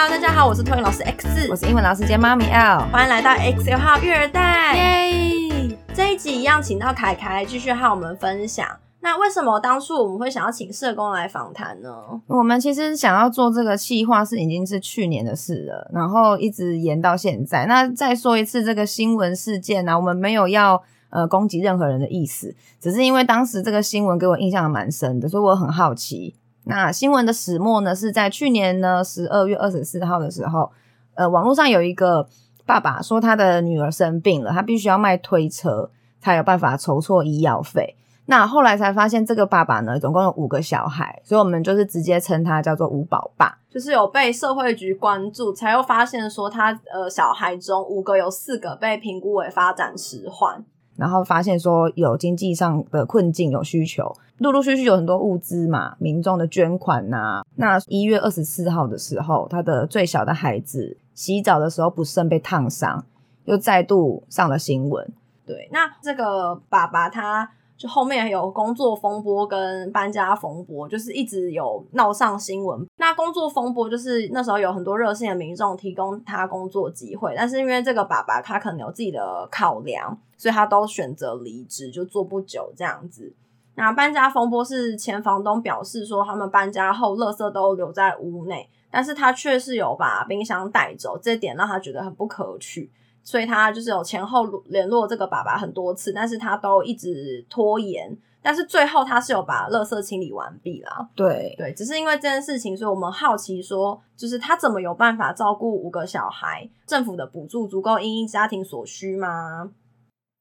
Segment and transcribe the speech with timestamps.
[0.00, 4.76] Hello，大家好，我是托婴老师 X，我是英文老师兼妈咪 L，欢迎来到 X 六号育儿袋。
[4.76, 5.76] 耶！
[5.92, 8.64] 这一集一样，请到凯凯继续和我们分享。
[9.00, 11.92] 那为什么当初我们会想要请社工来访谈呢？
[12.28, 17.66] 我们其实想要做这个计划是已经是去年的事了，然后一直延到现在。
[17.66, 26.36] 那再说一次这个新闻事件呢、啊，我们没有要呃攻击任何人的意思，只是因为当时这个新闻给我印象蛮深的，所以我很好奇。
[26.68, 30.70] 那新闻的始末呢，是在去年呢十二月二十四号的时候，
[31.14, 32.28] 呃，网络上有一个
[32.66, 37.96] 爸爸说他的女儿生病了，他必须要卖推车才有办法筹措医药费。
[38.26, 50.62] 那后来才发现，这个爸爸呢，总共有五个小孩，所以我们就是直接称他叫做五宝爸，就是有被社会局关注，才又发现说他呃小孩中五个有四个被评估为发展迟缓。
[50.96, 63.04] 然后发现说有经济上的困境，有需求，陆陆续续有很多物资嘛，民众的捐款呐、那一月二十四号的时候，他的最小的孩子洗澡的时候不慎被烫伤，
[63.44, 65.12] 又再度上了新闻。
[65.46, 67.50] 对，那这个爸爸他。
[67.78, 72.84] 就后面有工作风波跟搬家风波，就是一直有闹上新闻。
[72.96, 83.32] 那工作风波就是那时候有很多热心的民众提供他工作机会，但是因为这个爸爸他可能有自己的考量，所以他都选择离职，就做不久这样子。
[83.78, 92.90] 那搬家风波是前房东表示说他们搬家后，垃圾都留在屋内，但是他却是有把冰箱带走，这点让他觉得很不可取。
[93.22, 98.18] 所以他就是有前后联络这个爸爸很多次，但是他都一直拖延。
[98.40, 101.08] 但是最后他是有把垃圾清理完毕啦。
[101.14, 106.70] 对对，只是因为这件事情，所以我们好奇说，就是他怎么有办法照顾五个小孩？
[106.86, 109.70] 政府的补助足够因应家庭所需吗？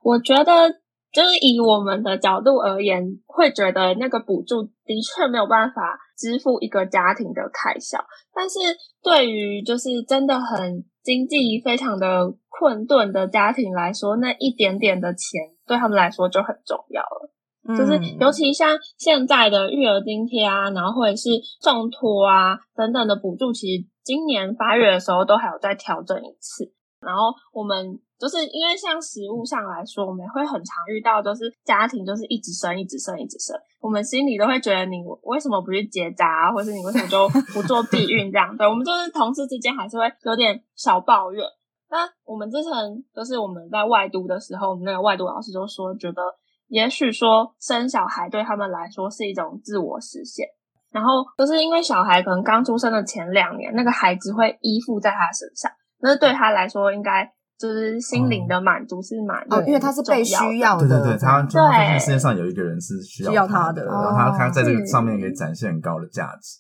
[0.04, 0.80] 我觉得，
[1.18, 7.98] 就是以我们的角度而言，会觉得那个补助的确没有办法支付一个家庭的开销。
[8.32, 8.60] 但是
[9.02, 12.36] 对于就是真的很经济非常的。
[12.60, 17.30] 困顿的家庭来说，那一点点的钱对他们来说就很重要了。
[17.70, 21.30] 嗯、就是尤其像现在的育儿津贴啊，然后或者是
[21.62, 26.74] 送托啊等等的补助，其实今年八月的时候都还有再调整一次。
[27.00, 38.50] 然后我们就是因为像食物上来说，我们会很常遇到，就是家庭就是一直生，一直生，一直生，我们心里都会觉得你为什么不去结扎啊，或是你为什么就不做避孕这样？
[38.58, 41.44] 对，我们就是同事之间还是会有点小抱怨。
[41.90, 42.72] 那我们之前
[43.14, 46.22] 就是我们在外读的时候，我们那个外读老师就说，觉得
[46.68, 50.46] 也许说生小孩对他们来说是一种自我实现，
[50.92, 66.60] 然后就是因为小孩可能刚出生的前两年，那个孩子会依附在他身上，那对他来说应该就是心灵的满足是满哦，因为他是被需要的，对对对，他就发现世界上有一个人是需要他的，需要他的，然后他他在这个上面可以展现很高的价值。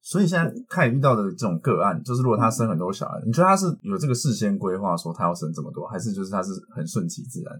[0.00, 7.54] 所以现在他也遇到的这种个案，就是如果他生很多小孩，你觉得他是有这个事先规划说他要生这么多，还是就是他是很顺其自然？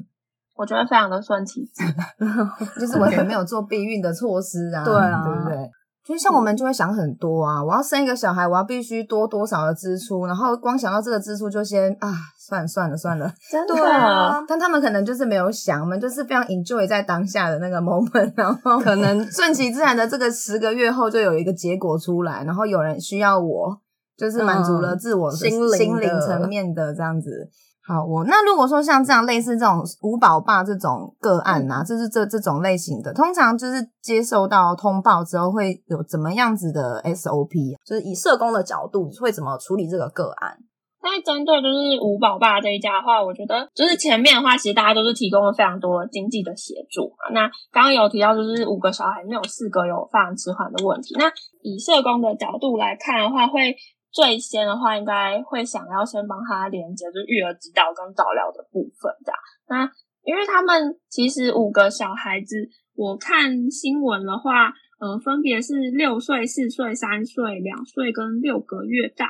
[0.56, 1.94] 我觉得非常的顺其自然，
[2.80, 5.70] 就是完全没有做避孕的措施啊，对啊，对不对？
[6.08, 13.74] 所以像我们就会想很多啊，我要生一个小孩，我要必须多多少的支出，然后光想到这个支出就先啊，算了算了算了，真的。
[13.74, 23.78] 对啊，但他们可能就是没有想，我们就是非常 enjoy 在当下的那个 moment，然后可能 顺其自然的这个十个月后就有一个结果出来，然后有人需要我，
[24.16, 27.50] 就是满足了自我心灵心灵层面的这样子。
[27.88, 40.58] 好，我那如果说像这样类似这种五宝爸这种个案呐、啊，就、嗯、是这这种类型的，通常就是接受到通报之后会有怎么样子的 SOP，就是以社工的角度会怎么处理这个个案？
[41.00, 47.32] 那针对就是五宝爸这一家的话，我觉得就是前面的话，其实大家都是提供了非常多经济的协助嘛。
[47.32, 51.14] 那刚刚有提到就是五个小孩，没有四个有发展迟缓的问题。
[51.18, 51.24] 那
[51.62, 53.74] 以社工的角度来看的话，会。
[54.10, 59.38] 最先的话，应该会想要先帮他连接，就是育儿指导跟早疗的部分，这样。
[59.68, 59.90] 那
[60.24, 69.26] 因为他们其实五个小孩子，我看新闻的话，呃，分别是六岁、四岁、三岁、两岁跟六个月大，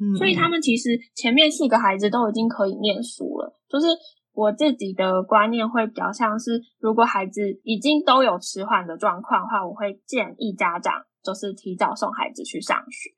[0.00, 3.60] 嗯，所以他们其实前面四个孩子都已经可以念书了。
[3.68, 3.86] 就是
[4.32, 13.10] 我自己的观念会比较像是，如果孩子已经都有迟缓的状况的话，我会建议家长就是提早送孩子去上学。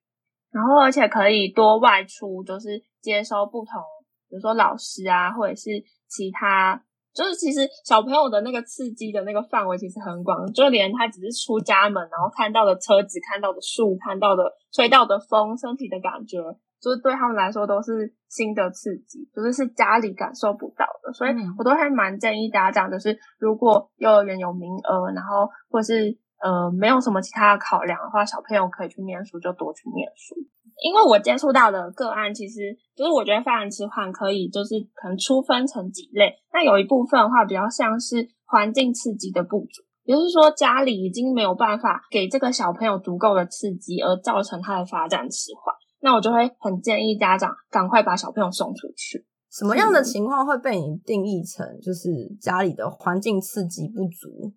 [0.53, 3.81] 然后，而且可以多外出，就是接收不同，
[4.29, 5.71] 比如说老师啊，或者是
[6.09, 6.79] 其他，
[7.15, 16.39] 就是其实小朋友的那个刺激的那个范围其实很广，就连他只是出家门，然后看到的车子、看到的树、看到的吹到的风、身体的感觉，
[16.83, 21.13] 就是对他们来说都是新的刺激，就是是家里感受不到的。
[21.15, 26.21] 所以我都还蛮建议大家，就是如果幼儿园有名额，然后或是。
[26.43, 30.35] 呃，没有什么其他的考量的话，小朋友可以去念书就多去念书。
[30.83, 36.35] 因为我接触到的个案，其实就是我觉得发展迟缓可以就是可能粗分成几类。
[36.53, 45.73] 那有一部分的话，比较像是环境刺激的不足，也就是说家里已经没有办法给这个小朋友足够的刺激，而造成他的发展迟缓。
[46.01, 49.25] 那我就会很建议家长赶快把小朋友送出去。
[49.53, 52.09] 什么样的情况会被你定义成就是
[52.41, 54.53] 家里的环境刺激不足？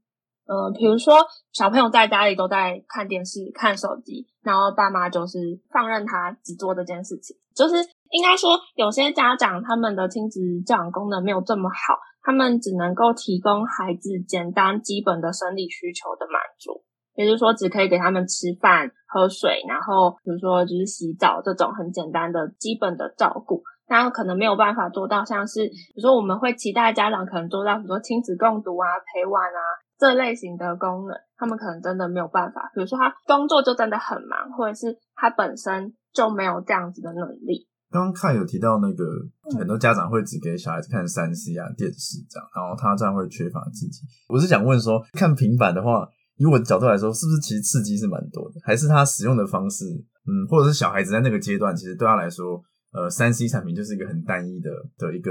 [0.48, 1.16] 呃，比如说
[1.54, 5.40] 小朋友在家里都在看电视、看手机，然后爸妈就是
[5.72, 7.36] 放任他只做这件事情。
[7.56, 7.76] 就是
[8.12, 16.84] 应该说，有些家长他们的亲子教养功能没有这么好，他们只能够提供孩子简单基本的生理需求的满足，
[17.16, 23.64] 也就是说，只可以给他们吃饭、喝水，然后比如说就是洗澡这种很简单的基本的照顾。
[23.88, 29.62] 那可能没有办法做到，像是比如说我们会期待家长可能做到很多亲子共读啊、陪玩啊。
[29.98, 32.72] 这类型的功能，他们可能真的没有办法。
[32.74, 37.68] 比如说，他工作就真的很忙，或者是他本身就没有这样子的能力。
[37.92, 39.04] 刚刚看有提到那个，
[39.58, 44.02] 很多家长会只给小孩子看三 C 啊、电视这样，然后他这样会缺乏刺激。
[44.28, 46.08] 我是想问说，看平板的话，
[46.38, 48.60] 以我的角度来说，是不是其实刺激是蛮多的？
[48.64, 49.86] 还是他使用的方式，
[50.26, 52.62] 嗯，或者是小孩子在那个阶段，其实对他来说。
[52.96, 55.30] 呃，三 C 产品就是一个很单一的的一个，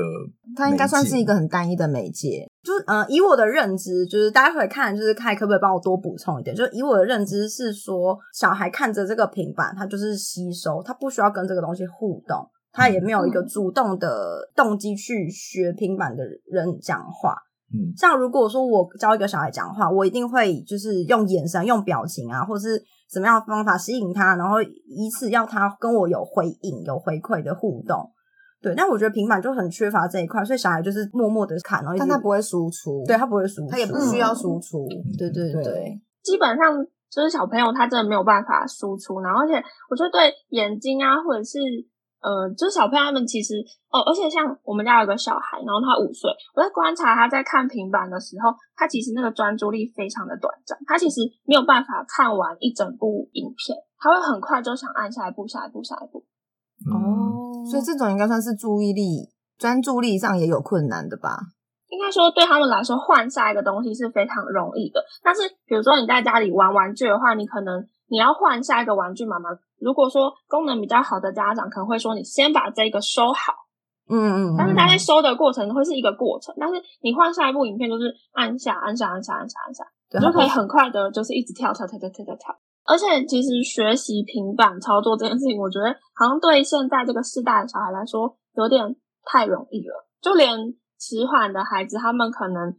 [0.55, 2.47] 它应该算是一个很单一的媒介。
[2.65, 6.57] 就是呃，以我的认知，就是待会看，就是看可不可以帮我多补充一点。
[6.57, 17.37] 就是以我的认知是说，小孩看着这个平板，他就是吸收，他不需要跟这个东西互动，他也没有一个主动的动机去学平板的人讲话。
[17.73, 28.11] 嗯，像如果说我教一个小孩讲话，我一定会就是用眼神、用表情啊，或是什么样的方法吸引他，然后以此要他跟我有回应、有回馈的互动。
[28.65, 34.87] 对，但我觉得平板就很缺乏这一块，所以小孩就是默默的看，然后但他不会输出，对，他不会输出，他也不需要输出。
[34.87, 36.75] 嗯、对对对，对，基本上
[37.11, 41.59] 就是小朋友他真的没有办法输出，然后而且我觉得对眼睛啊，或者是。
[42.25, 43.61] 呃，就是小朋友他们其实
[43.93, 56.25] 哦，而且像我们家有个小孩，然后他五岁，我在观察他在看平板的时候，他其实那个专注力非常的短暂，他其实没有办法看完一整部影片，他会很快就想按下一步、下一步、下一步。
[56.93, 61.39] 哦，所以这种应该算是注意力、专注力上也有困难的吧？
[61.89, 65.01] 应该说对他们来说，换下一个东西是非常容易的。
[65.23, 67.87] 但是比如说你在家里玩玩具的话，你可能。
[68.07, 69.49] 你要换下一个玩具，妈妈。
[69.81, 73.55] 如果说功能比较好的家长，可能会说你先把这个收好，
[74.11, 74.55] 嗯嗯。
[74.59, 82.55] 但是他在收的过程会是一个过程，但是你换下一部影片就是按下按下按下按下按下，你就可以很快的，就是一直跳跳跳跳跳跳跳。
[82.87, 88.95] 而且其实学习平板操作这件事情，我觉得好像对现在这个世代的小孩来说有点
[89.25, 90.07] 太容易了。
[90.21, 90.57] 就连
[90.99, 92.75] 迟缓的孩子，他们可能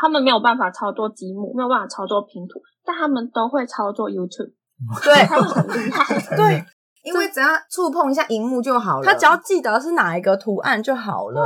[0.00, 4.52] 他们没有办法操作积木，没有办法操作拼图，但他们都会操作 YouTube。
[5.02, 6.36] 对，他们很厉害。
[6.36, 6.64] 对，
[7.02, 11.44] 因为只要触碰一下荧幕就好了，他只要记得是哪一个图案就好了。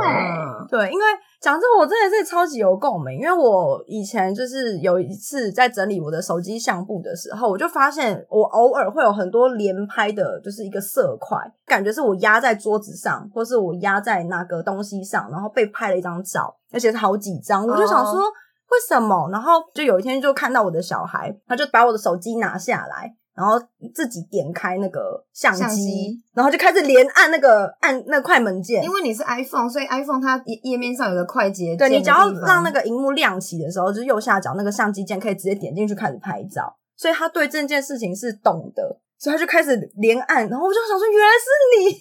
[0.69, 1.05] 对，对，因为
[1.39, 19.29] 讲真我真的是超级有共鸣，因为我以前就是有一次在整理我的手机相簿的时候，我就发现我偶尔会有很多连拍的，就是一个色块，感觉是我压在桌子上，或是我压在哪个东西上，然后被拍了一张照，而且是好几张，我就想说为什么？
[19.31, 23.15] 然后就有一天就看到我的小孩，他就把我的手机拿下来。
[23.35, 23.59] 然后
[23.93, 28.83] 自己点开那个相机，相机然后就开始连按那个按那快门键。
[28.83, 31.77] 因为你是 iPhone，所以 iPhone 它页面上有个快捷键。
[31.77, 36.75] 对，你只要让那个荧幕亮起的时候，就是右下角那个相机键可以直接点进去开始拍照。
[36.95, 40.47] 所以他对这件事情是懂的，所以他就开始连按。
[40.47, 41.99] 然后我就想说，原来是你。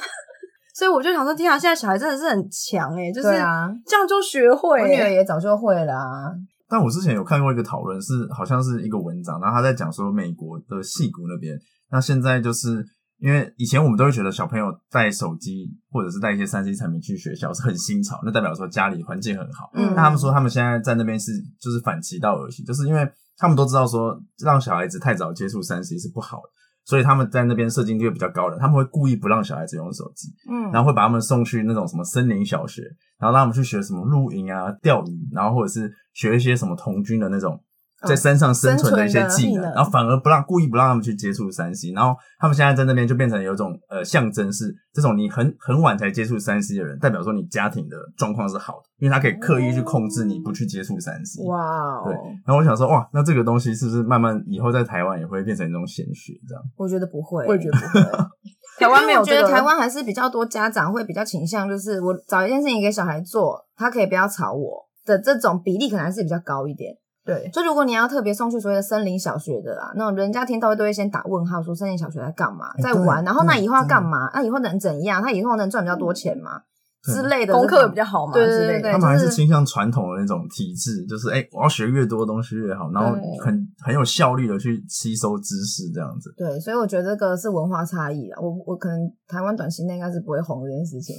[0.74, 4.80] 所以我就想说，天啊，现在小孩真的是很强诶，就是这样就学会。
[4.80, 6.34] 我女儿也早就会了啊。
[6.68, 11.58] 但我之前有看过一个讨论，是好像是一个文章，然后他在讲说美国的戏谷那边，
[11.90, 12.84] 那现在就是
[13.18, 19.70] 因为以前我们都会觉得小朋友带手机或者是带一些三 C 产品去学校是很新潮，那代表说家里环境很好。
[19.74, 26.54] 嗯，那他们说他们现在在那边是就是反其道而行，就是因为他们都知道说让小孩子太早接触三 C 是不好的。
[26.86, 32.82] 所以他们在那边社经地位比较高的，他们会故意不让小孩子用手机，嗯，然后会把他们送去那种什么森林小学，
[33.18, 37.60] 然后让他们去学什么露营啊、钓鱼，然后或者是学一些什么童军的那种。
[38.06, 51.42] 在山上生存的一些技能，然后反而不让故意不让他们去接触山西然后他们现在在那边就变成有一种呃象征，是这种你很很晚才接触山西的人，代表说你家庭的状况是好的，因为他可以刻意去控制你不去接触山西。
[51.44, 52.12] 哇，对。
[52.44, 56.34] 然后我想说，哇，那这个东西是不是慢慢以后在台湾也会变成一种显学？
[56.46, 56.62] 这样？
[56.76, 58.02] 我觉得不会，我也觉得不会。
[58.78, 66.94] 台湾没有，我觉得台湾还是比较多家长会比较倾向，就是我找一件事情给小孩做，他可以不要吵我的这种比例，可能还是比较高一点。
[67.24, 74.30] 对，就如果你要特别送去所谓的森林小学的啦，那种人家听到都会先打问号，说森林小学在干嘛，在玩，然后那以后要干嘛？
[74.34, 75.22] 那以后能怎样？
[75.22, 76.60] 他以后能赚比较多钱吗？
[77.02, 78.32] 之类的，功课比较好嘛？
[78.32, 86.34] 对对对对，他们还是倾向传统的那种体制，就是哎，我要学越多东西越好，然后很很有效率的去吸收知识这样子。
[86.36, 88.40] 对，所以我觉得这个是文化差异啊。
[88.40, 91.14] 我我可能台湾短期内应该是不会红这件事情。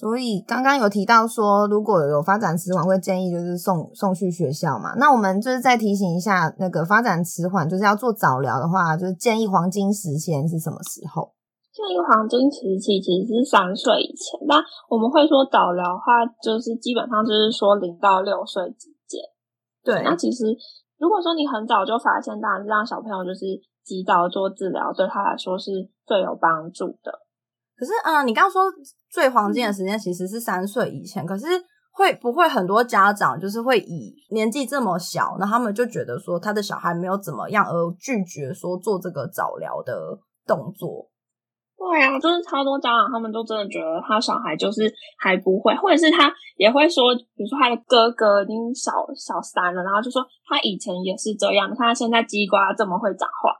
[0.00, 4.94] 所以刚刚有提到说，如果有发展迟缓，会建议就是送送去学校嘛。
[4.96, 11.34] 那我们就是再提醒一下，那个发展迟缓就是要做早疗的话，就是建议黄金时间是什么时候？
[11.70, 14.56] 建议黄金时期其实是三岁以前，那
[14.88, 19.20] 我们会说早疗的话，就是基本上就是说零到六岁之间。
[19.84, 20.46] 对，那其实
[20.96, 23.44] 如果说你很早就发现，当然是让小朋友就是
[23.84, 27.12] 及早做治疗，对他来说是最有帮助的。
[27.80, 28.64] 可是，嗯，你刚刚说
[29.10, 31.46] 最黄金的时间其实是三岁以前，可是
[31.92, 41.08] 会不会很多家长就是会以年纪这么小，那他们就觉得说他的小孩没有怎么样而拒绝说做这个早疗的动作？
[41.78, 53.56] 对啊，就是超多家长，他们都真的觉得他小孩就是还不会，或者是他也会说，比如说他的哥哥已经小小三了，然后就说他以前也是这样，他现在鸡瓜这么会讲话，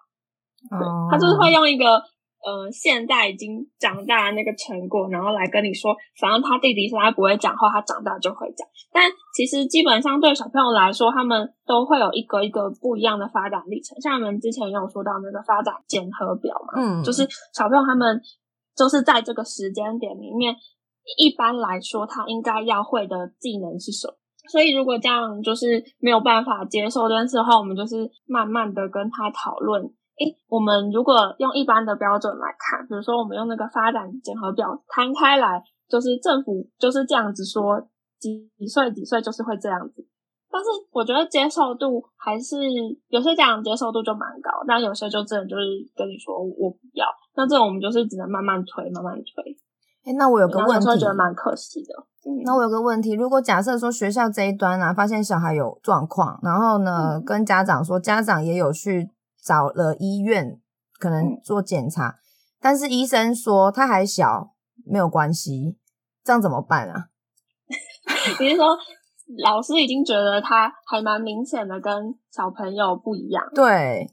[0.79, 2.03] 对，他就是会用一个。
[2.41, 8.67] 呃，现在已经长大的那个成果，然后来跟你说，反正他弟弟是他不会讲话，他长大就会讲。
[8.91, 9.05] 但
[9.37, 14.01] 其实基本上对小朋友来说，他们都会有一个一个不一样的发展历程。
[14.01, 18.19] 像我们之前也有说到那个发展检核表嘛，嗯，就是小朋友他们
[18.75, 20.57] 就是在这个时间点里面，
[21.19, 24.15] 一般来说他应该要会的技能是什么？
[24.51, 29.93] 所以如果这样就是没有办法接受这件事的话，我们就是慢慢的跟他讨论。
[30.21, 37.81] 诶，我们如果用一般的标准来看，比如说我们用那个发展检核表摊开来，就是政府就是这样子说，
[38.21, 40.07] 几几岁几岁就是会这样子。
[40.53, 42.57] 但是我觉得接受度还是
[43.09, 45.63] 有些家长接受度就蛮高，但有些就真的就是
[45.97, 47.07] 跟你说我不要。
[47.35, 49.57] 那这种我们就是只能慢慢推，慢慢推。
[50.05, 51.95] 诶，那我有个问题，觉得蛮可惜的。
[52.29, 59.09] 嗯，那我有个问题，如果假设说学校这一端啊，发现小孩有状况，然后呢，嗯，跟家长说，家长也有去。
[59.43, 60.61] 找了医院，
[60.99, 62.15] 可能做检查，嗯、
[62.61, 64.55] 但是医生说他还小，
[64.85, 65.77] 没有关系，
[66.23, 67.09] 这样怎么办啊？
[68.41, 68.67] 你是说，
[69.45, 71.93] 老师已经觉得他还蛮明显的跟
[72.31, 73.45] 小朋友不一样。
[73.55, 74.13] 对，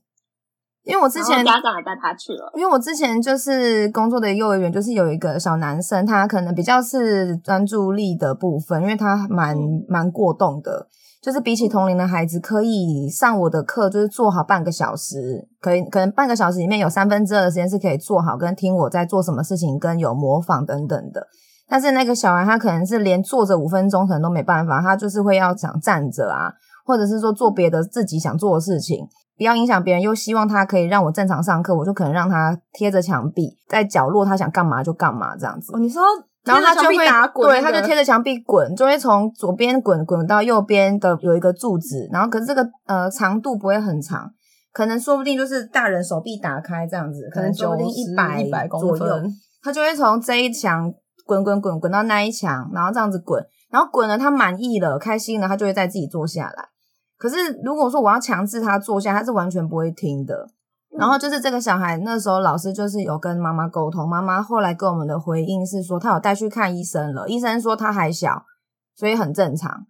[0.88, 10.88] 因为我之前家长也带他去了，因为我之前就是工作的幼儿园，就是有一个小男生，他可能比较是专注力的部分，因为他蛮蛮过动的。
[11.20, 21.28] 就是比起同龄的孩子，可以上我的课，就是做好半个小时，可以可能半个小时里面有三分之二的时间是可以做好跟听我在做什么事情，跟有模仿等等的。
[21.68, 26.54] 但是那个小孩他可能是连坐着五分钟可能都没办法，他就是会要想站着啊，
[26.86, 29.06] 或者是说做别的自己想做的事情，
[29.38, 35.74] 不要影响别人，又希望他可以让我正常上课，我就可能让他贴着墙壁，在角落他想干嘛就干嘛这样子。
[35.76, 36.02] 哦，你说。
[36.44, 44.32] 然后他就会，打滚对，他就贴着墙壁滚，就会从左边滚滚到右边的有一个柱子，然后可是这个呃长度不会很长，
[44.72, 49.06] 可能说不定就是大人手臂打开这样子，可能说不定一百一百左右，
[49.62, 50.90] 他就会从这一墙
[51.26, 56.70] 滚滚滚滚到那一墙，然后这样子滚，然后滚了他满意了，开心了，他就会再自己坐下来。
[57.18, 60.48] 可是如果说我要强制他坐下，他是完全不会听的。
[60.98, 68.46] 然后就是这个小孩，那时候老师就是有跟妈妈沟通，妈妈后来跟我们的回应是说，他有带去看医生了，医生说他还小，
[68.96, 69.86] 所以很正常。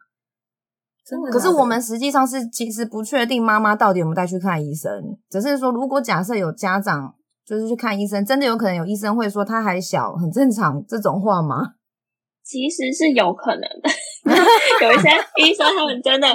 [1.05, 1.31] 真的？
[1.31, 7.13] 可是我们实际上是其实不确定妈妈到底有没有带去看医生，只是说如果假设有家长
[7.45, 11.75] 就是去看医生，真的有可能有医生会说他还小，很正常这种话吗？
[12.43, 13.89] 其实是有可能的，
[14.83, 15.09] 有一些
[15.41, 16.27] 医生他们真的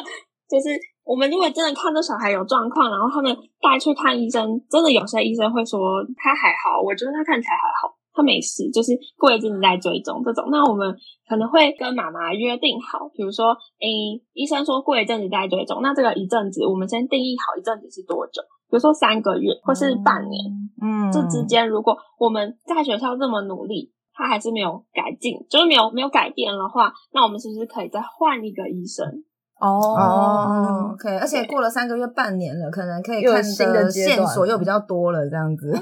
[0.52, 0.76] 就是。
[1.04, 10.46] 我们如果真的看到小孩有状况，然后他们带去看医生，真的有些医生会说他还好，我觉得他看起来还好，他没事，就是过一阵子再追踪这种。
[10.52, 10.94] 那我们
[11.28, 13.50] 可能会跟妈妈约定好，比如说，
[13.82, 13.90] 诶，
[14.32, 18.40] 医生说过一阵子再追踪，那这个一阵子我们先定义好一阵子是多久，
[18.70, 20.38] 比如说三个月或是半年，
[20.80, 29.24] 嗯，这之间如果我们在学校这么努力，他还是没有改进，就是没有没有改变的话，那我们是不是可以再换一个医生？
[29.64, 35.70] 哦、oh,，OK，而且过了三个月、半年了，可能可以看新的线索又比较多了，这样子。
[35.72, 35.80] 嗯，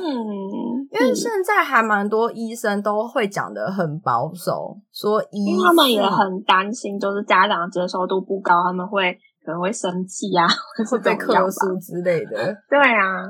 [0.92, 9.14] 因为现在还蛮多医生都会讲的很保守，说医他们也很担心，就是家长接受度不高，他们会
[9.46, 10.46] 可能会生气啊，
[10.90, 12.54] 会被客诉之类的。
[12.68, 13.24] 对啊，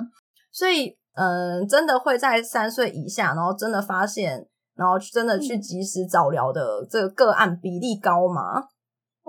[0.51, 8.65] 所以嗯，真的会在三岁以下，然后真的发现，然后真的去及时早疗的这个个案比例高吗？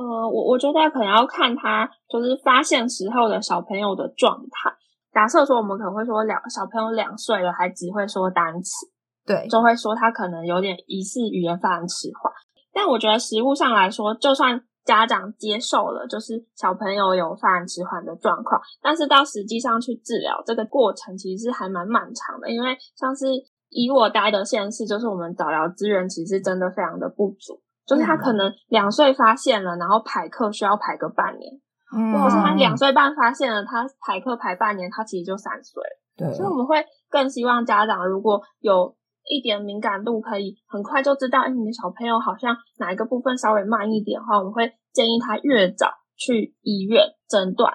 [0.01, 4.73] 呃，我我觉得可能要看他就是发现时候的小朋友的状态。
[5.13, 8.87] 假设说我们可能会说两小朋友两岁了还只会说单词，
[9.25, 12.31] 对，就会说他可能有点疑似语言发展迟缓。
[12.73, 23.25] 但我觉得实物上来说，就算家长接受了，就是小朋友有发展迟缓的状况，但是到实际上去治疗这个过程其实是还蛮漫长的，因为像是
[23.69, 27.61] 以我待的县市，就是我们早疗资源其实真的非常的不足。
[27.91, 31.51] 就是他可能两岁发现了，然后排课需要排个半年，
[31.93, 35.83] 嗯，或者是他两岁半发现了，他排课排半年，他其实就三岁。
[36.15, 38.95] 对，所以我们会更希望家长如果有
[39.29, 47.73] 一点敏感度，可以很快就知道，哎，你的小朋友好像哪一个部分稍微慢一点的话，我们会建议他越早去医院诊断，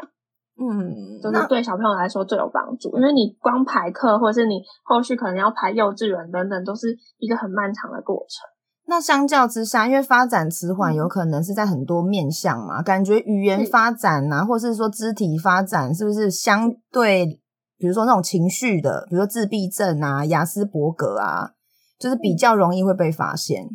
[0.57, 8.49] 嗯，就是对小朋友来说最有帮助，因为你光排课，或者是你后续可能要排幼稚园等等，都是一个很漫长的过程。
[8.89, 17.41] 那相较之下，因为发展迟缓有可能是在很多面向嘛，感觉语言发展啊，或是说肢体发展，是不是相对，
[17.77, 21.51] 比如说那种情绪的，比如说自闭症啊、雅斯伯格啊，
[21.99, 23.69] 就是比较容易会被发现。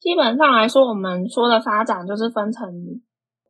[0.00, 2.64] 基本上来说，我们说的发展就是分成，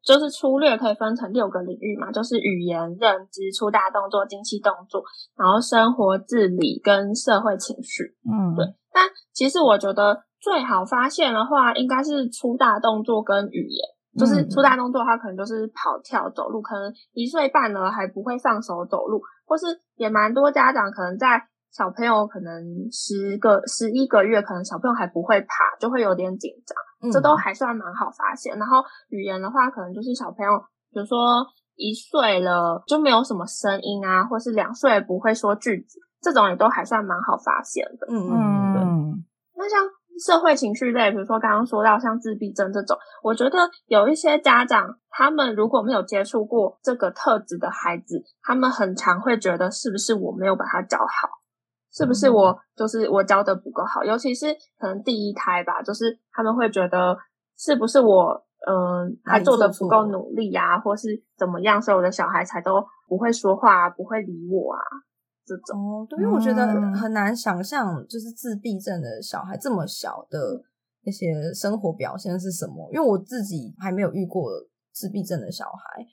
[0.05, 5.05] 就是粗略可以分成六个领域嘛，就是语言、认知、粗大动作、精细动作，
[5.39, 8.17] 然后生活自理跟社会情绪。
[8.29, 8.67] 嗯，对。
[8.93, 10.25] 但其实我觉得。
[10.45, 13.81] 最好发现的话，应该是粗大动作跟语言。
[14.17, 27.11] 就是粗大动作的话，可能就是跑跳走路，可能一岁半了还不会上手走路，或是也蛮多家长可能在小朋友可能十个、十一个月，可能小朋友还不会爬，就会有点紧张。
[27.11, 28.57] 这都还算蛮好发现。
[28.57, 30.53] 然后语言的话，可能就是小朋友，
[30.93, 38.07] 比如说一岁了就没有什么声音啊，或是两岁不会说句子，这种也都还算蛮好发现的。
[38.09, 38.83] 嗯嗯，对。
[39.57, 39.81] 那像。
[40.19, 51.29] 社会情绪类，比如说刚刚说到像自闭症这种，我觉得有一些家长，他们如果没有接触过这个特质的孩子，他们很常会觉得是不是我没有把他教好，
[51.93, 57.17] 是不是我就是我教的不够好，尤其是可能第一胎吧，就是他们会觉得
[57.59, 64.81] 是不是我嗯、呃、还做的不够努力啊，或是怎么样，所以我的小孩才都不会说话，不会理我啊。
[65.47, 70.63] 这种哦，对，因为我觉得很难想象，就是自闭症的小孩这么小的
[71.05, 72.89] 那些生活表现是什么。
[72.93, 74.51] 因为我自己还没有遇过
[74.93, 76.07] 自闭症的小孩，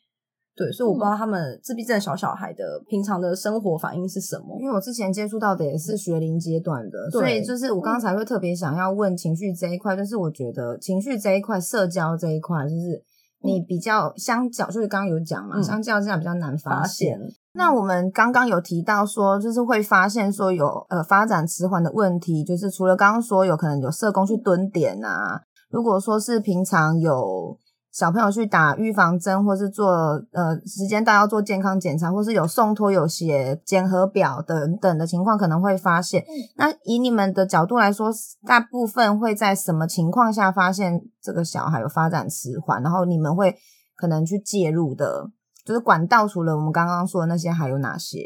[0.55, 4.57] 对，所以我不知道他们自闭症小小孩的平常的生活反应是什么。
[4.59, 13.01] 因为我之前接触到的也是学龄阶段的，所以就是我刚才会特别想要问情绪这一块，就是我觉得情绪这一块、社交这一块，就是
[13.43, 17.17] 你比较相较，就是刚刚有讲嘛，相较之下比较难发现。
[17.53, 27.57] 那我们刚刚有提到说，就是会发现说有呃发展迟缓的问题，就是除了刚刚说有可能有社工去蹲点啊，如果说是平常有
[27.91, 29.91] 小朋友去打预防针，或是做
[30.31, 36.23] 呃时间到要做健康检查，或是有送托有写检核表等等的情况，可能会发现。
[36.55, 38.09] 那以你们的角度来说，
[38.47, 43.57] 大部分会在什么情况下发现这个小孩有发展迟缓，然后你们会
[43.97, 45.29] 可能去介入的？
[45.71, 48.19] 就是管道，除了我们刚刚说的那些，还有哪些？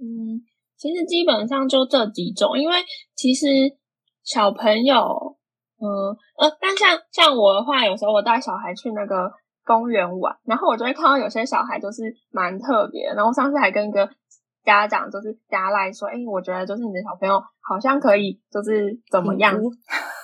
[0.00, 0.42] 嗯，
[0.76, 2.74] 其实基本上就这几种，因为
[3.14, 3.46] 其实
[4.24, 4.96] 小朋友，
[5.78, 5.86] 嗯
[6.36, 9.30] 呃，但像像我的话，有时候我带小孩去那个
[9.64, 13.06] 公园玩，然后我就会看到有些小孩就是蛮特别。
[13.14, 14.10] 然后上次还跟一个
[14.64, 19.56] 家长就是加赖说，哎，我觉得就是你的小朋友好像可以就是怎么样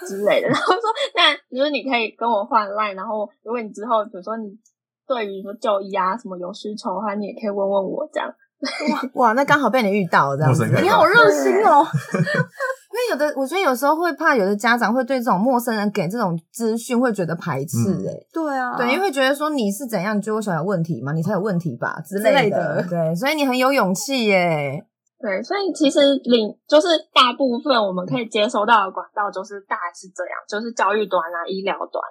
[0.09, 0.49] 之类的。
[0.49, 0.83] 然后说，
[1.15, 4.49] 那如果你可以跟我换赖，然后如果你之后比如说你。
[5.07, 8.29] 对于说就医啊什么有需求的话，你也可以问问我这样。
[9.15, 11.85] 哇，那刚好被你遇到这样子，你好热心哦。
[12.17, 21.13] 因为有的，我觉得有时候会怕，有的家长会对这种陌生人给这种资讯会觉得排斥诶、欸嗯、对啊，对，因为会觉得说你是怎样，你觉得我小孩有问题吗？
[21.13, 22.41] 你才有问题吧之类的。
[22.41, 24.87] 类的对，所以你很有勇气耶、欸。
[25.21, 32.03] 对，所以其实领就是大部分我们可以接收到的管道，就是大概是这样，就是教育端啊、医疗端。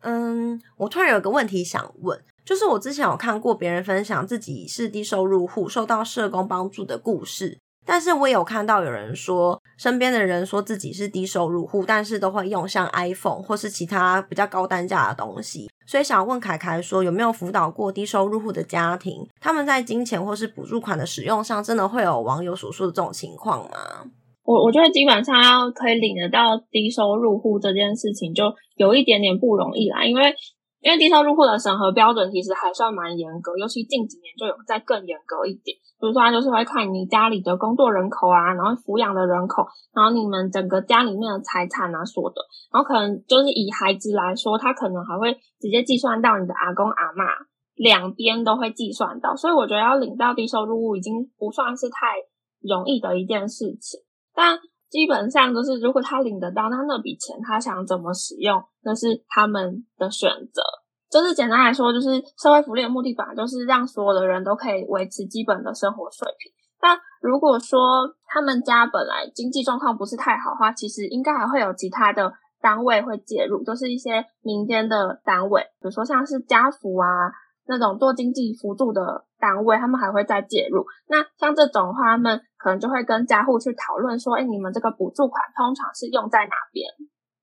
[0.00, 2.20] 嗯，我突然有个问题想问。
[2.44, 24.06] 就是我之前有看过别人分享自己是低收入户受到社工帮助的故事，但是我也有看到有人说身边的人说自己是低收入户，但是都会用像 iPhone 或是其他比较高单价的东西，所以想问凯凯说有没有辅导过低收入户的家庭，他们在金钱或是补助款的使用上，真的会有网友所说的这种情况吗？
[24.48, 28.44] 我我觉得基本上要可以领得到低收入户这件事情，就
[28.76, 30.34] 有一点点不容易啦，因为。
[30.80, 35.76] 因为低收入户的审核标准其实还算蛮严格，尤其近几年就有再更严格一点。
[35.98, 42.40] 比如说，他就是会看你家里的工作人口啊，然后抚养的人口，然后你们整个家里面的财产啊、所得，
[42.72, 47.26] 然后可能就是以孩子来说，他可能还会直接计算到你的阿公阿嬷，
[47.74, 49.34] 两边都会计算到。
[49.34, 52.14] 所以我觉得要领到低收入户已经不算是太
[52.62, 53.98] 容易的一件事情。
[54.38, 54.56] 但
[54.88, 60.62] 基本上都是，如果他领得到，那那笔钱他想怎么使用，那是他们的选择。
[61.10, 66.52] 就是简单来说，就是社会福利的目的本来就是让所有的人都可以维持基本的生活水平。
[66.80, 77.08] 那如果说他们家本来经济状况不是太好的话，其实应该还会有其他的单位会介入，就是一些民间的单位，比如说像是家福啊。
[77.68, 80.84] 那种做经济辅助的单位，他们还会再介入。
[81.06, 86.88] 那像这种的话，他们可能就会跟家户去讨论说：“哎，你们这个补助款通常是用在哪边？”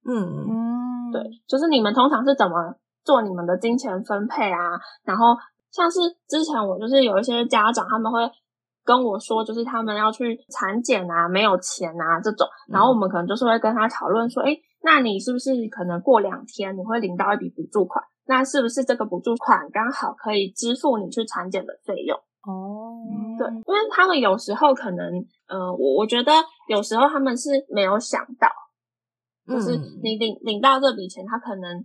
[0.04, 0.18] 嗯
[0.50, 4.80] 嗯，对，就是你们通常是怎么做你们的金钱分配啊？
[5.04, 5.38] 然后
[5.72, 8.20] 像是之前我就是有一些家长，他们会
[8.84, 22.18] 跟我说，就是他们要去产检啊，没有钱啊这种，然后我们可能就是会跟他讨论说：“哎，那你是不是可能过两天你会领到一笔补助款？”那是不是这个补助款刚好可以支付你去产检的费用？
[22.46, 23.02] 哦，
[23.38, 25.06] 对，因为他们有时候可能，
[25.48, 26.32] 呃，我我觉得
[26.68, 28.48] 有时候他们是没有想到，
[29.48, 31.84] 就是你领领到这笔钱，他可能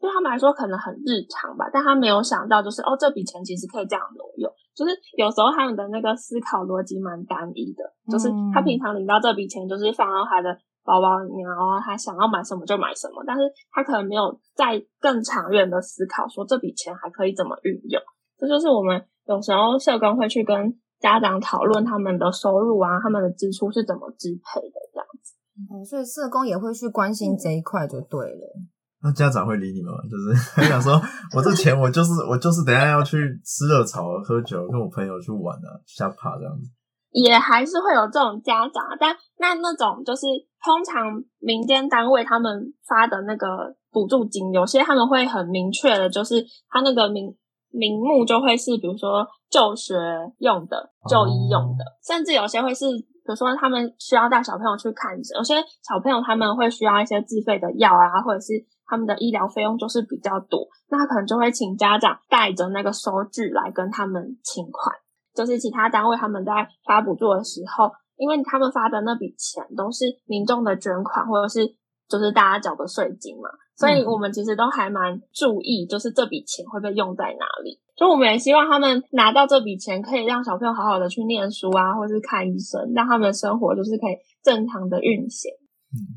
[0.00, 10.56] 对他们来说可能很日常吧，但他没有想到，就是哦，这笔钱其实可以这样挪用，就是有时候他们的那个思考逻辑蛮单一的，就是他平常领到这笔钱，就是放到他的。
[10.84, 18.00] 包包里面，然后他想要买什么就买什么，但是他可能没有在更长远的思考，说这笔钱还可以怎么运用。
[18.38, 25.34] 这就是我们有时候社工会去跟家长讨论他们的收入啊，他们的支出是怎么支配的这样子。
[25.68, 28.60] 哦，所以社工也会去关心这一块就对了。
[29.02, 29.98] 那家长会理你们吗？
[30.10, 31.00] 就是他 想说，
[31.34, 36.68] 我这钱我就是我就是等一下要去吃热炒、喝酒，跟我朋友去玩啊，瞎爬这样子。
[37.10, 40.26] 也还是会有这种家长，但那那种就是
[40.64, 47.34] 通常民间单位他们发的那个补助金，有些他们会很明确的，就是他那个名
[47.70, 49.94] 名目就会是，比如说就学
[50.38, 58.52] 用的、就医用的，哦、甚至有些会是，比如说他们需要带小朋友去看诊，有些小朋友他们会需要一些自费的药啊，或者是
[58.86, 64.94] 他们的医疗费用就是比较多，那他可能就会请家长带着那个收据来跟他们请款。
[65.34, 66.52] 就是其他单位他们在
[66.86, 71.66] 发补助的时候，因为他们发的那笔钱都是民众的捐款，或者是
[72.08, 77.80] 就是大家缴的税金嘛，所以我们其实都还蛮注意，就是这笔钱会被用在哪里。
[77.96, 85.50] 所以我们也希望他们拿到这笔钱，可以让小朋友好好的去念书啊，或是看医生，让他们的生活就是可以正常的运行。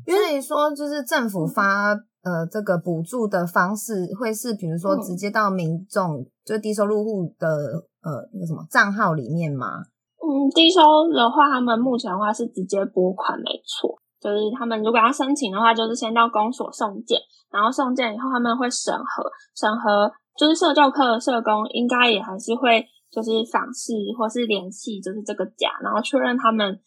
[0.06, 1.94] 因为说就是政府发
[2.24, 7.48] 呃这个补助的方式，会是比如说直接到民众，嗯、就低收入户的。
[8.04, 9.80] 呃，那个什么账号里面吗？
[10.20, 13.96] 嗯，低收的话，他们目前的话是直接拨款，没错。
[14.20, 17.18] 就是他们如果要申请的话，就是先到公所送件，
[17.50, 19.24] 然后送件以后他们会审核，
[19.56, 26.78] 审核就是社教科的社工应该也还是会就是访视或是联系，就是这个家，然后确认他们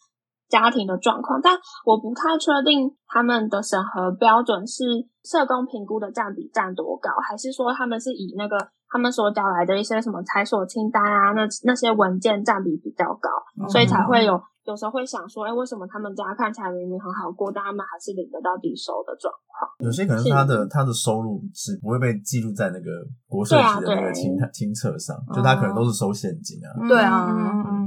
[0.48, 1.40] 家庭的状况。
[1.42, 4.84] 但我不太确定他们的审核标准是
[5.24, 8.56] 社工评估的占比占多高，还是说他们是以那个。
[8.90, 13.28] 他们所找来的一些什么财所清单啊，那那些文件占比比较高，
[13.60, 19.68] 嗯、所以才会有有时候会想说，哎，为什么他们家看起来明明很好过，但他们还是领得到低收的状况？
[19.84, 22.88] 有些可能他的他的收入是不会被记录在那个
[23.28, 26.72] 国税局的那个清清册上，就他可能都是收现金啊。
[26.88, 27.28] 对啊，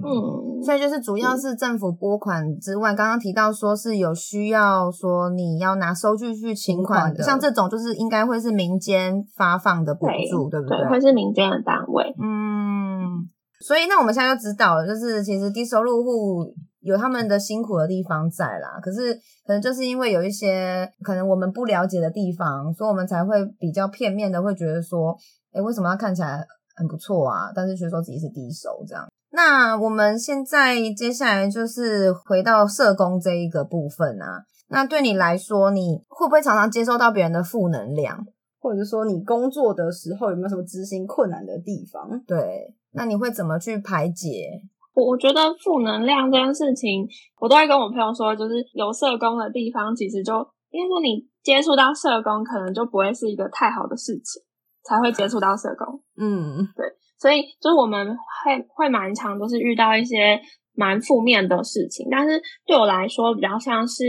[0.06, 10.78] 嗯，所以就是主要是政府拨款之外，刚刚提到说是有需要说你要拿收据去请款的，像这种就是应该会是民间发放的补助，对，对不对？
[10.78, 12.14] 对，会是民间的单位。
[12.22, 18.80] 嗯，所以那我们现在就知道了，就是其实低收入户有他们的辛苦的地方在啦。
[18.82, 19.14] 可是
[19.46, 25.16] 可能就是因为有一些可能我们不了解的地方，所以我们才会比较片面的会觉得说，
[25.54, 26.46] 诶，为什么他看起来
[26.76, 27.52] 很不错啊？
[27.56, 29.08] 但是却说自己是低收这样。
[29.32, 34.44] 那我们现在接下来就是回到社工这一个部分啊。
[34.70, 38.26] 那对你来说，你会不会常常接收到别人的负能量？
[38.60, 42.08] 或者说你工作的时候有没有什么执行困难的地方？
[42.28, 44.62] 对，那你会怎么去排解？
[44.94, 47.08] 我我觉得负能量这件事情，
[47.40, 50.34] 我都会跟我朋友说，就是有社工的地方，其实就
[50.70, 54.44] 因为说你接触到社工，可能就不会是一个太好的事情，
[54.84, 56.00] 才会接触到社工。
[56.18, 56.86] 嗯，对，
[57.22, 60.42] 所以就是我们会会蛮常都是遇到一些
[60.74, 64.04] 蛮负面的事情，但是对我来说，比较像是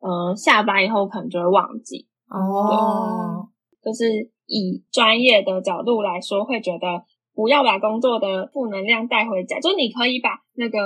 [0.00, 3.46] 呃下班以后可能就会忘记哦。
[3.80, 10.78] 就是以专业的角度来说，会觉得不要把工作的负能量带回家，就是你可以把那个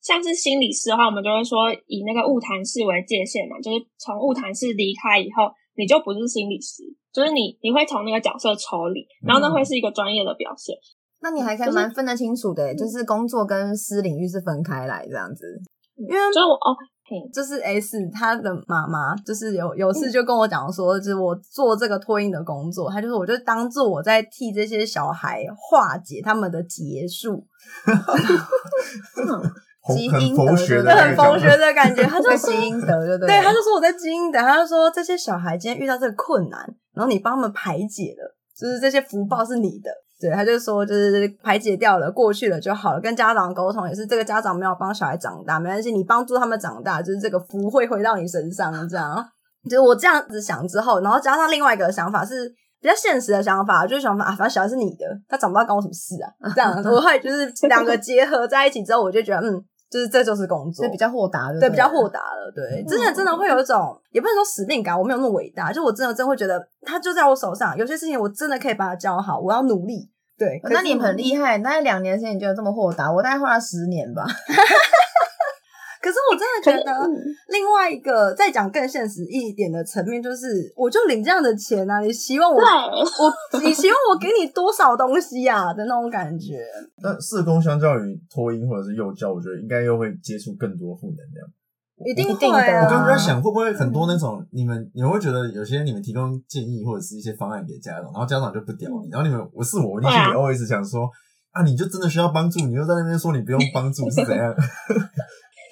[0.00, 6.82] 像是心理师的话，我们就会说以那个物谈室为界限嘛，就是从物谈室离开以后，你就不是心理师，
[7.14, 10.74] 就是你你会从那个角色抽离，然后那会是一个专业的表现。
[10.74, 15.58] 嗯那你还可以蛮分得清楚的，就是工作跟私领域是分开来这样子。
[15.96, 16.76] 因为就是我哦，
[17.32, 27.46] 就是 S 他的妈妈，就是有有次就跟我讲说，就是我做这个托婴的工作，他就是我就当做我在替这些小孩化解他们的结束，
[29.92, 30.44] 积阴德，
[30.82, 32.02] 对，很佛学的感觉。
[32.04, 33.26] 他就积阴德，对对？
[33.28, 36.60] 对，他就说我在积阴德，他就说这些小孩今天遇到这个困难，
[36.94, 39.90] 然后你帮他们排解了，就是这些福报是你的。
[40.20, 43.00] 对，他就说，就是排解掉了，过去了就好了。
[43.00, 48.72] 跟家长沟通也是，这个家长没有帮小孩长大，没关系，你帮助他们长大，就是这个福会回到你身上。
[48.88, 49.22] 这样，
[49.68, 52.48] 就是我这样子想之后，然后加上另外一个想法是
[52.80, 56.30] 比较现实的想法，就是想法啊，反正小孩是你的，他长不大关我什么事啊？
[56.54, 59.62] 这样， 我会就是两个结合在一起之后，我就觉得嗯。
[59.94, 70.60] 就是这就是工作，比较豁达的，对，比较豁达了，对，真的真的会有一种，也不能说使命感，我没有那么伟大，就我真的真的会觉得他就在我手上，有些事情我真的可以把它教好，我要努力，对。
[70.64, 74.24] 那你很厉害，大概两年时间你就这么豁达，我大概花了十年吧。
[76.04, 77.08] 可是我真的觉得，
[77.48, 86.58] 另外一个再讲更现实一点的层面，就是我就领这样的钱啊，你希望我我你希望我给你多少东西啊的那种感觉。
[87.02, 91.48] 那社工相较于托婴或者是幼教，我觉得应该又会接触更多负能量。
[92.04, 92.84] 一定会啊！
[92.84, 101.08] 我刚刚在想，会不会很多那种你们你们会觉得有些你们提供建议或者是一些方案给家长，然后家长就不屌你，然后你们我是我，你心里 always 想说
[101.52, 104.52] 啊，你就真的需要帮助，你又在那边说你不用帮助是怎样？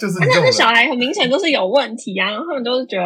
[0.00, 3.04] 就是那个小孩很明显就是有问题啊，然后他们都是觉得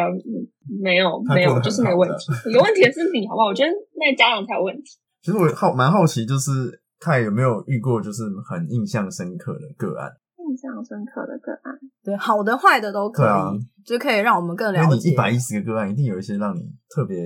[0.81, 3.47] 没有没有，就是没问题，有问题的是你好不好？
[3.47, 4.97] 我觉得那家长才有问题。
[5.21, 10.09] 其实我好蛮好奇，就是看有没有遇过就是很印象深刻的个案？
[10.47, 13.51] 印象深刻的个案，对，好的坏的都可以，啊、
[13.85, 14.95] 就可以让我们更了解。
[14.95, 17.17] 你一百一十个个案，一定有一些让你特别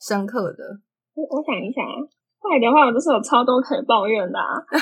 [0.00, 0.80] 深刻的。
[1.12, 1.84] 我我想一想，
[2.40, 4.56] 坏的话，我就是有超多可以抱怨的啊。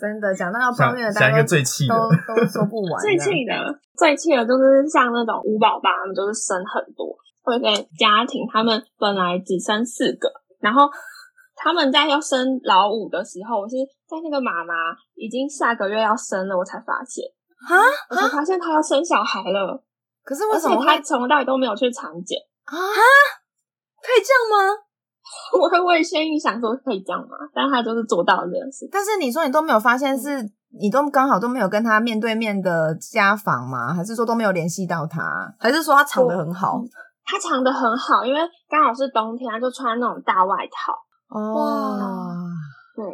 [0.00, 2.96] 真的讲到要抱怨的，讲一个最气的，都都说不完。
[3.02, 3.52] 最气的，
[3.96, 7.66] 最气的就是像那种五宝爸，他们就是生很多，或者
[7.98, 10.88] 家庭他们本来只生四个，然后
[11.54, 13.76] 他们在要生老五的时候，我是
[14.08, 14.74] 在那个妈妈
[15.14, 17.22] 已经下个月要生了，我才发现
[17.68, 17.76] 啊，
[18.08, 19.84] 我才发现她要生小孩了。
[20.24, 22.74] 可是为什么她从头到尾都没有去产检啊？
[24.00, 24.89] 可以这样吗？
[25.60, 27.36] 我会为先预想说可以这样吗？
[27.54, 28.88] 但他就是做到这件事。
[28.90, 30.42] 但是你说你都没有发现，是
[30.78, 33.92] 你都刚好都没有跟他面对面的家访吗？
[33.94, 35.22] 还是说都没有联系到他？
[35.58, 36.80] 还是说他藏得很好？
[37.24, 40.92] 他藏得很好，因为刚好是冬天，他就穿那种大外套。
[41.28, 41.96] 哦，
[42.96, 43.04] 对，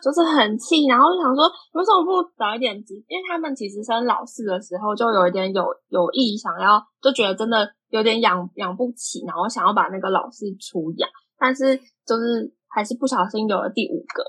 [0.00, 0.86] 就是很气。
[0.86, 2.94] 然后就想说，为什么不早一点挤？
[3.08, 11.10] 因为他们其实生老四的时候就有一点有有意想要，就觉得真的有点养养不起，然后想要把那个老四出养。
[11.40, 11.74] 但是
[12.04, 14.22] 就是还是不小心有了第五个，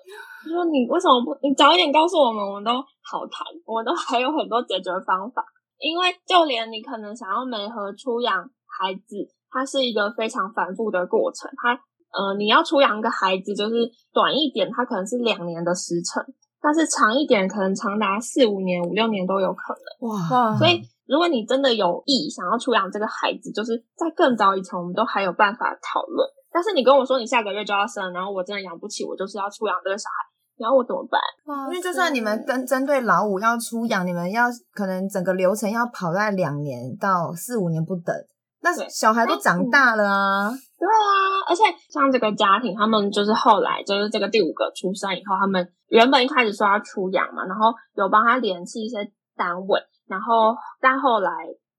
[0.44, 2.72] 他说你为什么不你早一点告诉我们，我们都
[3.04, 5.44] 好谈，我们都还有很多解决方法。
[5.78, 9.18] 因为就连你可能想要媒合出养孩子，
[9.50, 11.50] 它是一个非常繁复的过程。
[11.58, 11.74] 它
[12.14, 16.24] 呃，你要出养一个孩子，就是短一点，它可能是两年的时程，
[16.62, 20.10] 但是长一点，可能长达四五年、五六年都有可能。
[20.10, 20.56] 哇！
[20.56, 26.28] 所以如果你真的有意想要出养这个孩子，就是在更早以前，我们都还有办法讨论。
[26.52, 30.16] 但是你跟我说你下个月就要生，然后我真的养不起，我就是要出养这个小孩，
[30.58, 31.22] 然后我怎么办？
[31.70, 38.14] 因为就算你们跟针对老五要出养，你们要可能整个流程要跑在两年到四五年不等，
[38.62, 40.52] 那小孩都长大了啊。
[40.78, 48.98] 对啊，而且像这个家庭，他们就是后来就是这个第五个出生以后，他们原本一开始说要出养嘛，然后有帮他联系一些
[49.38, 51.32] 单位，然后但后来。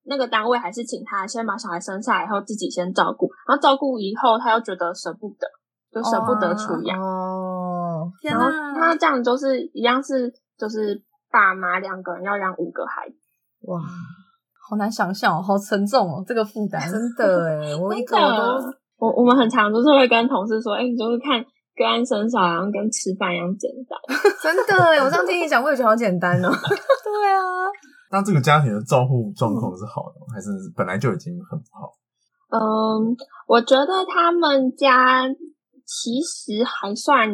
[0.05, 5.47] 那个单位还是请他先把小孩生下来以后自己先照顾，然后照顾以后他又觉得舍不得，
[5.93, 7.01] 就舍不得出养。
[7.01, 13.17] 哦，然后他这样就是一样是就是爸妈两个人要养五个孩子。
[13.69, 13.81] 哇，
[14.69, 21.41] 好难想象哦，好沉重哦，这个负担真的诶，我一个我都我我们很常就是会跟同事说，哎，你就是看
[21.77, 23.97] 个案生小孩跟吃饭一样简单。
[24.43, 26.49] 真的诶，我这样听你讲，我也觉得好简单哦。
[26.51, 27.43] 对啊。
[28.13, 31.91] 那这个家庭的照护状况是好的，还是本来就已经很不好？
[32.53, 33.17] 嗯，
[33.49, 35.27] 我觉得他们家
[35.87, 37.27] 其实还算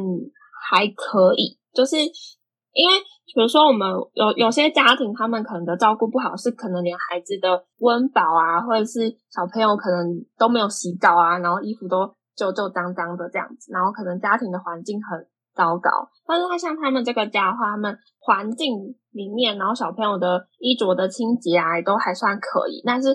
[0.71, 2.95] 还可以，就是因为
[3.35, 15.27] 比如说我们有有些家庭，他们可能的照顾不好，是可能连孩子的温饱啊，或者是小朋友可能都没有洗澡啊，然后衣服都旧旧脏脏的这样子，然后可能家庭的环境很
[15.59, 15.91] 糟糕。
[16.25, 22.81] 但是他像他们这个家的话，他们环境里面，然后小朋友的衣着的清洁啊，也都还算可以。
[22.87, 23.09] 但是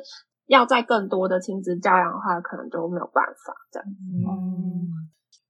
[0.47, 3.87] 要在更多的亲子教养的话，可能就没有办法这样。
[3.87, 4.91] 嗯，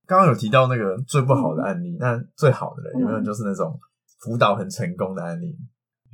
[0.06, 3.76] 刚刚有提到那个最不好的案例，那、嗯、最好的人有没有就是那种
[4.20, 5.56] 辅导很成功的案例？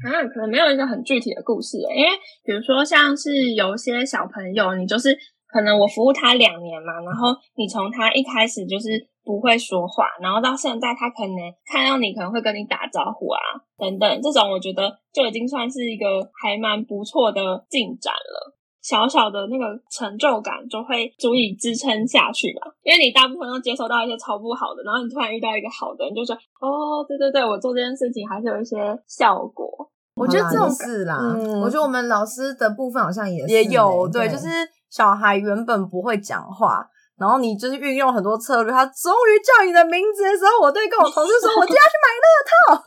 [0.03, 2.11] 啊，可能没有一个很具体的故事，因为
[2.43, 5.14] 比如说像是有些小朋友，你就是。
[5.53, 8.87] 可能我服务他两年嘛，然后你从他一开始就是
[9.31, 13.38] 不会说话，然后到现在他可能看到你可能会跟你打招呼啊
[13.79, 16.05] 等等，这种我觉得就已经算是一个
[16.43, 18.57] 还蛮不错的进展了。
[18.83, 29.88] 小小的那个成就感就会足以支撑下去吧，因为你大部分都接收到一些超不好的，然后你突然遇到一个好的，你就说哦，对对对，我做这件事情还是有一些效果。
[30.16, 34.49] 我觉得这种是啦，嗯，我觉得我们老师的部分好像也是也有对，对，就是。
[34.90, 36.85] 小孩原本不会讲话，
[37.20, 42.80] 然后你就是运用很多策略，他终于叫你的名字的时候，我对跟我同事说， 我今天要去买乐透。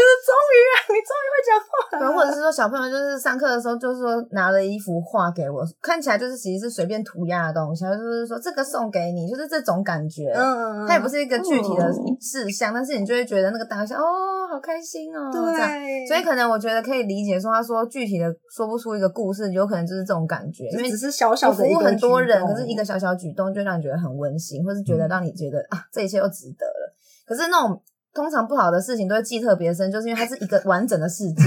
[0.00, 2.00] 就是终于啊，你终于会讲话了。
[2.00, 10.32] 对，或者是说小朋友就是上课的时候，就是说拿了一幅画给我，看起来就是其实是随便涂鸦的东西，就是说这个送给你，就是这种感觉。
[10.34, 14.02] 嗯嗯，它也不是一个具体的事项，嗯，但是你就会觉得那个当下哦，
[14.50, 15.30] 好开心哦。
[15.30, 26.94] 对，这样，所以可能我觉得可以理解说，他说具体的说不出一个故事，有可能就是这种感觉，因为只是小小的服务很多人，可是一个小小举动就让你觉得很温馨，或是觉得让你觉得啊，这一切都值得了。
[27.26, 27.82] 可是那种。
[28.12, 31.46] 通常不好的事情都会记特别深，就是因为它是一个完整的事件，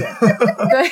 [0.70, 0.82] 对，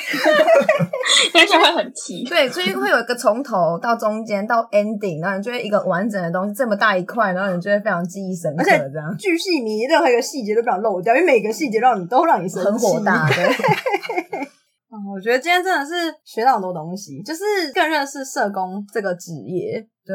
[1.33, 9.15] 但是会很奇，对，所以会有一个从头到中间到 ending，然后你就会一个完整的东西这么大一块，然后你就会非常记忆深刻，这样。
[9.17, 14.47] 巨细靡，任何一个细节都不想漏掉，因为每个细节让你都让你生气，很火大，对。
[15.11, 15.91] 我觉得今天真的是
[16.23, 17.41] 学到很多东西，就是
[17.73, 19.87] 更认识社工这个职业。
[20.05, 20.13] 对，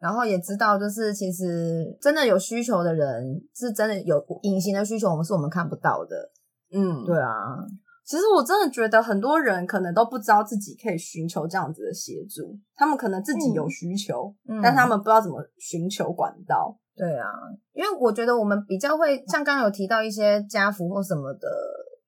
[0.00, 6.30] 然后也知道，就是其实真的有需求的人，是真的有隐形的需求，我们是我们看不到的。
[6.72, 7.30] 嗯，对啊。
[8.04, 16.76] 其实我真的觉得很多人可能都不知道自己可以寻求这样子的协助，他们可能自己有需求，嗯，但他们不知道怎么寻求管道。
[16.96, 17.26] 对啊，
[17.72, 21.48] 因为我觉得我们比较会像刚刚有提到一些家扶或什么的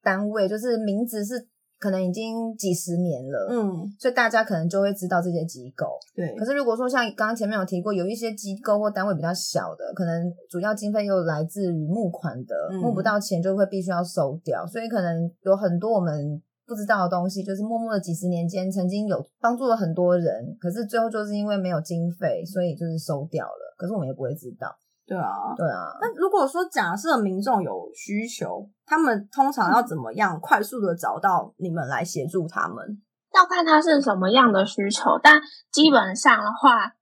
[0.03, 1.49] 单位，就是名字是。
[1.81, 5.87] 可能已经几十年了，嗯，所以大家可能就会知道这些机构。
[6.15, 23.75] 对，可是如果说像刚刚前面有提过，有一些机构或单位比较小的，可能主要经费又来自于募款的，嗯，募不到钱就会必须要收掉，所以可能有很多我们不知道的东西，就是默默的几十年间曾经有帮助了很多人，可是最后就是因为没有经费，所以就是收掉了。
[23.79, 24.69] 可是我们也不会知道。
[25.11, 25.99] 对啊，对啊。
[26.01, 33.03] 那如果说假设民众有需求，他们通常要怎么样快速的找到你们来协助他们？
[33.35, 35.43] 要看他是什么样的需求，但
[35.73, 36.95] 基本上的话，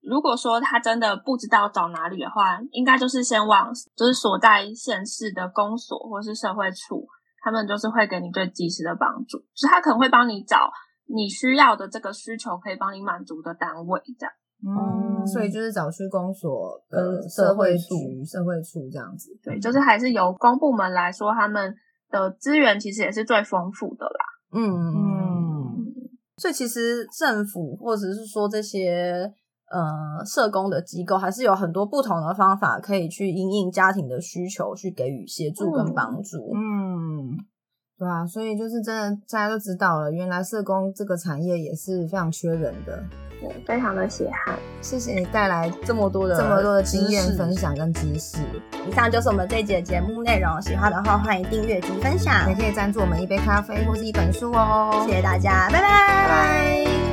[0.00, 7.06] 如果说他真的不知道找哪里的话，应该就是先往就是所在县市的公所或是社会处，
[7.44, 10.70] 他们就是会给你最及时的帮助，就是他可能会帮你找
[11.04, 14.32] 你需要的这个需求可以帮你满足的单位，这样。
[14.62, 19.30] 嗯，所以就是找区公所跟社会局、社会处这样子。
[19.42, 21.74] 对，就是还是由公部门来说，他们
[22.10, 24.24] 的资源其实也是最丰富的啦。
[24.52, 25.94] 嗯嗯，
[26.36, 29.32] 所以其实政府或者是说这些
[29.70, 36.52] 呃社工的机构，还是有很多不同的方法可以去因应家庭的需求，去给予协助跟帮助。
[36.54, 37.38] 嗯，
[37.96, 43.02] 对啊，所以就是真的大家都知道了，原来社工这个产业也是非常缺人的。
[43.40, 44.54] 对，非常的血汗。
[44.82, 48.38] 谢谢你带来这么多的这么多的经验分享跟知识。
[48.88, 50.60] 以上就是我们这一集的节目内容。
[50.62, 52.48] 喜欢的话，欢迎订阅及分享。
[52.48, 55.04] 也可以赞助我们一杯咖啡或是一本书哦。
[55.06, 55.88] 谢谢大家，拜拜。
[56.06, 57.09] 拜拜。